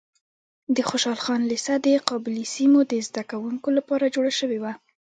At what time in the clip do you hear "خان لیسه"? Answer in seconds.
1.25-1.73